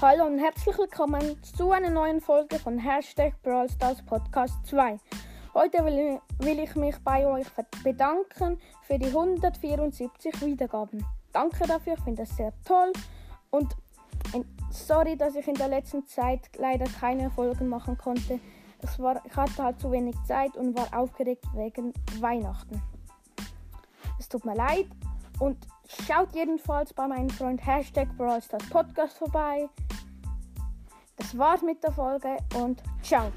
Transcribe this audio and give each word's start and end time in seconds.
Hallo 0.00 0.26
und 0.26 0.38
herzlich 0.38 0.78
willkommen 0.78 1.42
zu 1.42 1.72
einer 1.72 1.90
neuen 1.90 2.20
Folge 2.20 2.60
von 2.60 2.78
Hashtag 2.78 3.34
Brawl 3.42 3.68
Stars 3.68 4.00
Podcast 4.06 4.64
2. 4.66 4.96
Heute 5.54 5.84
will 5.84 6.20
ich, 6.38 6.46
will 6.46 6.60
ich 6.60 6.76
mich 6.76 6.96
bei 7.02 7.26
euch 7.26 7.48
bedanken 7.82 8.60
für 8.82 8.96
die 8.96 9.08
174 9.08 10.40
Wiedergaben. 10.42 11.04
Danke 11.32 11.66
dafür, 11.66 11.94
ich 11.94 12.04
finde 12.04 12.22
das 12.22 12.36
sehr 12.36 12.52
toll 12.64 12.92
und 13.50 13.74
sorry, 14.70 15.16
dass 15.16 15.34
ich 15.34 15.48
in 15.48 15.54
der 15.54 15.66
letzten 15.66 16.06
Zeit 16.06 16.48
leider 16.56 16.84
keine 17.00 17.28
Folgen 17.32 17.66
machen 17.66 17.98
konnte. 17.98 18.38
Es 18.80 19.00
war, 19.00 19.20
ich 19.26 19.34
hatte 19.34 19.64
halt 19.64 19.80
zu 19.80 19.90
wenig 19.90 20.14
Zeit 20.28 20.56
und 20.56 20.78
war 20.78 20.96
aufgeregt 20.96 21.44
wegen 21.54 21.92
Weihnachten. 22.20 22.80
Es 24.16 24.28
tut 24.28 24.44
mir 24.44 24.54
leid 24.54 24.86
und 25.40 25.56
schaut 26.06 26.34
jedenfalls 26.36 26.92
bei 26.92 27.08
meinem 27.08 27.30
Freund 27.30 27.66
Hashtag 27.66 28.16
Brawl 28.16 28.40
Stars 28.40 28.68
Podcast 28.68 29.18
vorbei. 29.18 29.68
Das 31.28 31.36
war's 31.36 31.60
mit 31.60 31.84
der 31.84 31.92
Folge 31.92 32.38
und 32.54 32.82
ciao. 33.02 33.30